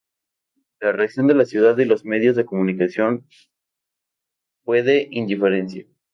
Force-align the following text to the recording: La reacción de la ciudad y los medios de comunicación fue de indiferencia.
La 0.79 0.93
reacción 0.93 1.27
de 1.27 1.35
la 1.35 1.45
ciudad 1.45 1.77
y 1.77 1.85
los 1.85 2.05
medios 2.05 2.35
de 2.35 2.43
comunicación 2.45 3.27
fue 4.65 4.81
de 4.81 5.07
indiferencia. 5.11 5.85